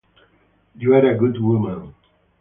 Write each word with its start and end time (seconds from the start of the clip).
You 0.79 0.95
are 0.95 1.05
a 1.11 1.15
good 1.15 1.39
woman. 1.39 1.93